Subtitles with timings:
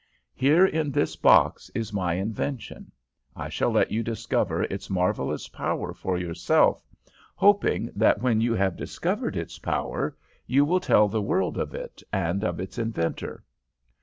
[0.33, 2.91] Here in this box is my invention.
[3.35, 6.83] I shall let you discover its marvellous power for yourself,
[7.35, 10.17] hoping that when you have discovered its power,
[10.47, 13.43] you will tell the world of it, and of its inventor.'